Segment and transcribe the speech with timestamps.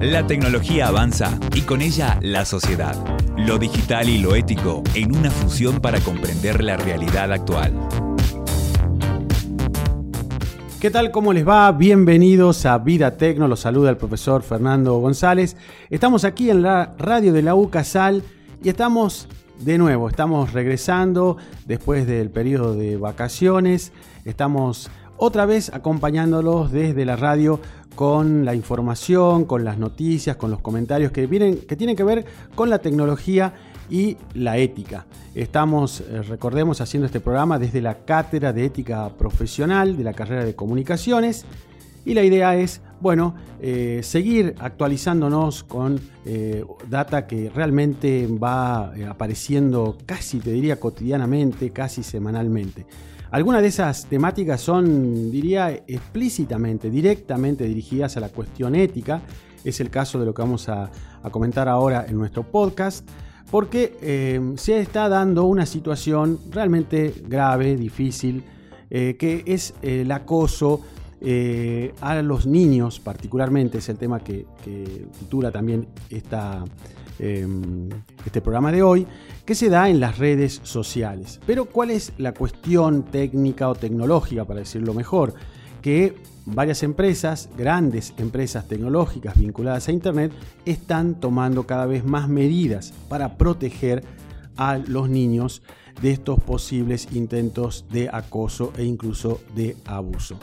[0.00, 2.96] La tecnología avanza y con ella la sociedad.
[3.36, 7.74] Lo digital y lo ético en una fusión para comprender la realidad actual.
[10.80, 11.10] ¿Qué tal?
[11.10, 11.70] ¿Cómo les va?
[11.72, 13.46] Bienvenidos a Vida Tecno.
[13.46, 15.54] Los saluda el profesor Fernando González.
[15.90, 18.22] Estamos aquí en la radio de la UCASAL
[18.62, 19.28] y estamos
[19.58, 21.36] de nuevo, estamos regresando
[21.66, 23.92] después del periodo de vacaciones.
[24.24, 27.60] Estamos otra vez acompañándolos desde la radio
[27.94, 32.24] con la información, con las noticias, con los comentarios que, tienen que ver
[32.54, 33.54] con la tecnología
[33.90, 35.06] y la ética.
[35.34, 40.44] Estamos, eh, recordemos, haciendo este programa desde la Cátedra de Ética Profesional de la carrera
[40.44, 41.44] de Comunicaciones
[42.04, 49.98] y la idea es, bueno, eh, seguir actualizándonos con eh, data que realmente va apareciendo
[50.06, 52.86] casi, te diría, cotidianamente, casi semanalmente.
[53.30, 59.22] Algunas de esas temáticas son, diría, explícitamente, directamente dirigidas a la cuestión ética.
[59.64, 60.90] Es el caso de lo que vamos a,
[61.30, 63.06] comentar ahora en nuestro podcast,
[63.50, 68.42] porque eh, se está dando una situación realmente grave, difícil,
[68.88, 70.80] eh, que es el acoso
[71.20, 76.64] eh, a los niños, particularmente, es el tema que, que titula también esta
[77.22, 77.90] Em,
[78.24, 79.06] este programa de hoy,
[79.44, 81.38] que se da en las redes sociales.
[81.46, 85.34] Pero ¿cuál es la cuestión técnica o tecnológica, para decirlo mejor?
[85.82, 86.14] Que
[86.46, 90.32] varias empresas, grandes empresas tecnológicas vinculadas a Internet,
[90.64, 94.02] están tomando cada vez más medidas para proteger
[94.56, 95.60] a los niños
[96.00, 100.38] de estos posibles intentos de acoso e incluso de abuso.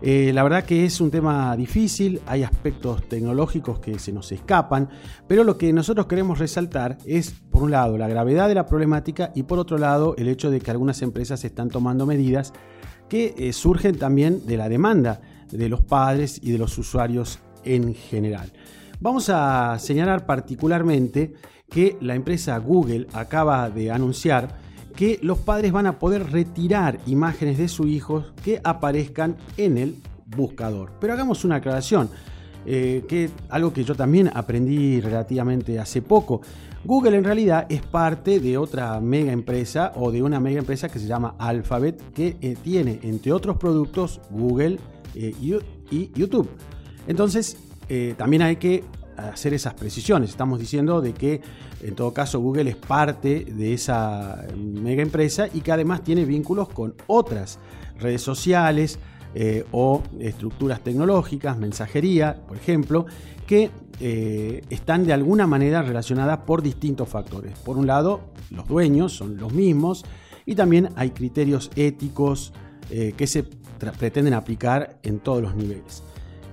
[0.00, 4.88] Eh, la verdad que es un tema difícil, hay aspectos tecnológicos que se nos escapan,
[5.26, 9.32] pero lo que nosotros queremos resaltar es, por un lado, la gravedad de la problemática
[9.34, 12.52] y por otro lado, el hecho de que algunas empresas están tomando medidas
[13.08, 17.94] que eh, surgen también de la demanda de los padres y de los usuarios en
[17.94, 18.52] general.
[19.00, 21.34] Vamos a señalar particularmente
[21.68, 24.67] que la empresa Google acaba de anunciar
[24.98, 29.94] que los padres van a poder retirar imágenes de sus hijos que aparezcan en el
[30.26, 30.90] buscador.
[31.00, 32.10] Pero hagamos una aclaración,
[32.66, 36.40] eh, que algo que yo también aprendí relativamente hace poco.
[36.84, 40.98] Google en realidad es parte de otra mega empresa o de una mega empresa que
[40.98, 44.80] se llama Alphabet, que eh, tiene entre otros productos Google
[45.14, 45.32] eh,
[45.92, 46.50] y YouTube.
[47.06, 47.56] Entonces,
[48.18, 48.84] también hay que
[49.18, 50.30] hacer esas precisiones.
[50.30, 51.40] Estamos diciendo de que
[51.82, 56.68] en todo caso Google es parte de esa mega empresa y que además tiene vínculos
[56.68, 57.58] con otras
[57.98, 58.98] redes sociales
[59.34, 63.06] eh, o estructuras tecnológicas, mensajería, por ejemplo,
[63.46, 63.70] que
[64.00, 67.58] eh, están de alguna manera relacionadas por distintos factores.
[67.58, 68.20] Por un lado,
[68.50, 70.04] los dueños son los mismos
[70.46, 72.52] y también hay criterios éticos
[72.90, 73.44] eh, que se
[73.98, 76.02] pretenden aplicar en todos los niveles.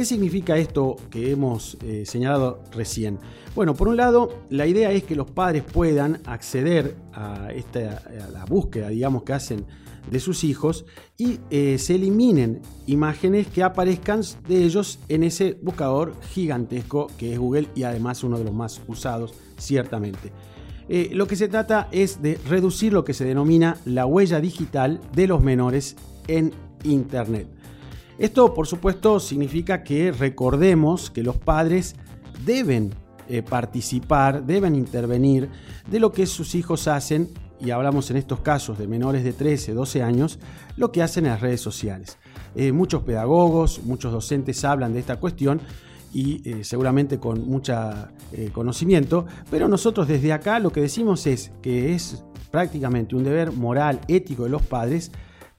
[0.00, 3.18] ¿Qué significa esto que hemos eh, señalado recién?
[3.54, 8.02] Bueno, por un lado, la idea es que los padres puedan acceder a, esta,
[8.32, 9.66] la búsqueda, digamos, que hacen
[10.10, 10.86] de sus hijos
[11.18, 17.38] y eh, se eliminen imágenes que aparezcan de ellos en ese buscador gigantesco que es
[17.38, 20.32] Google y además uno de los más usados, ciertamente.
[20.88, 24.98] Eh, lo que se trata es de reducir lo que se denomina la huella digital
[25.12, 25.94] de los menores
[26.26, 27.59] en Internet.
[28.20, 31.96] Esto, por supuesto, significa que recordemos que los padres
[32.44, 32.90] deben
[33.30, 35.48] eh, participar, deben intervenir
[35.90, 39.72] de lo que sus hijos hacen, y hablamos en estos casos de menores de 13,
[39.72, 40.38] 12 años,
[40.76, 42.18] lo que hacen en las redes sociales.
[42.54, 45.62] Eh, muchos pedagogos, muchos docentes hablan de esta cuestión
[46.12, 47.72] y eh, seguramente con mucho
[48.52, 54.00] conocimiento, pero nosotros desde acá lo que decimos es que es prácticamente un deber moral,
[54.08, 55.10] ético de los padres,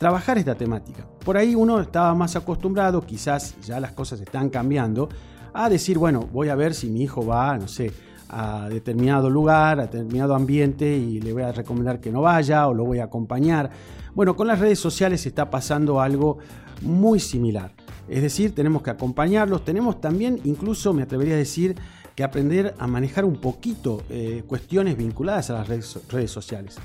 [0.02, 1.06] trabajar esta temática.
[1.24, 5.10] Por ahí uno estaba más acostumbrado, quizás ya las cosas están cambiando,
[5.54, 7.92] a decir, bueno, voy a ver si mi hijo va, no sé,
[8.28, 12.74] a determinado lugar, a determinado ambiente y le voy a recomendar que no vaya o
[12.74, 13.70] lo voy a acompañar.
[14.16, 16.40] Bueno, con las redes sociales está pasando algo
[16.82, 17.72] muy similar.
[18.10, 21.76] Es decir, tenemos que acompañarlos, tenemos también, incluso me atrevería a decir,
[22.16, 26.80] que aprender a manejar un poquito eh, cuestiones vinculadas a las redes, sociales.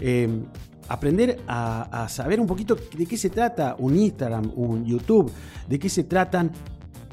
[0.00, 0.28] Eh,
[0.88, 5.30] aprender a, saber un poquito de qué se trata un Instagram, un YouTube,
[5.68, 6.50] de qué se tratan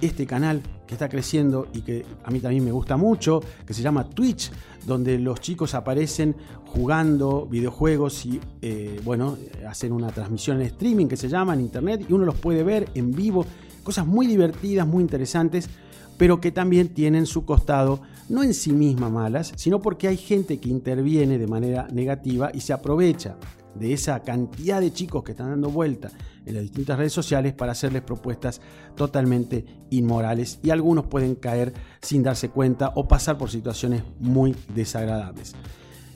[0.01, 3.81] este canal que está creciendo y que a mí también me gusta mucho, que se
[3.81, 4.51] llama Twitch,
[4.85, 6.35] donde los chicos aparecen
[6.65, 12.05] jugando videojuegos y eh, bueno, hacen una transmisión en streaming que se llama en internet
[12.07, 13.45] y uno los puede ver en vivo,
[13.83, 15.69] cosas muy divertidas, muy interesantes,
[16.17, 20.59] pero que también tienen su costado, no en sí misma malas, sino porque hay gente
[20.59, 23.37] que interviene de manera negativa y se aprovecha
[23.75, 26.09] de esa cantidad de chicos que están dando vuelta
[26.45, 28.61] en las distintas redes sociales para hacerles propuestas
[28.95, 35.53] totalmente inmorales y algunos pueden caer sin darse cuenta o pasar por situaciones muy desagradables.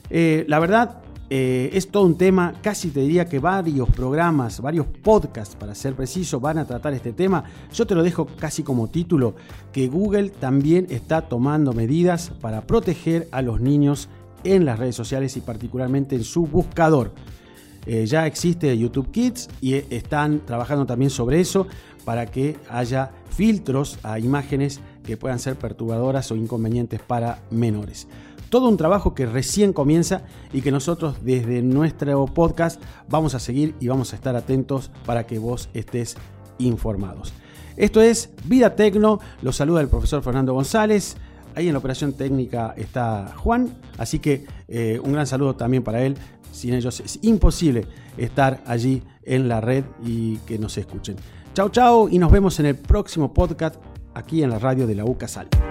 [0.08, 4.86] Eh, la verdad, eh, es todo un tema, casi te diría que varios programas, varios
[4.88, 7.44] podcasts, para ser preciso, van a tratar este tema.
[7.72, 9.36] Yo te lo dejo casi como título,
[9.72, 14.08] que Google también está tomando medidas para proteger a los niños
[14.42, 17.12] en las redes sociales y particularmente en su buscador.
[17.86, 21.68] Eh, ya existe YouTube Kids y están trabajando también sobre eso
[22.04, 28.08] para que haya filtros a imágenes que puedan ser perturbadoras o inconvenientes para menores.
[28.50, 33.76] Todo un trabajo que recién comienza y que nosotros desde nuestro podcast vamos a seguir
[33.78, 36.16] y vamos a estar atentos para que vos estés
[36.58, 37.32] informados.
[37.76, 41.16] Esto es Vida Tecno, los saluda el profesor Fernando González.
[41.54, 46.02] Ahí en la operación técnica está Juan, así que eh, un gran saludo también para
[46.02, 46.16] él.
[46.50, 47.86] Sin ellos es imposible
[48.16, 51.14] estar allí en la red y que nos escuchen.
[51.54, 53.76] Chao, chao y nos vemos en el próximo podcast
[54.12, 55.69] aquí en la radio de la UCASAL.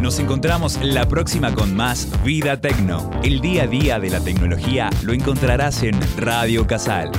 [0.00, 3.10] Nos encontramos la próxima con más Vida Tecno.
[3.24, 7.10] El día a día de la tecnología lo encontrarás en Radio Casal.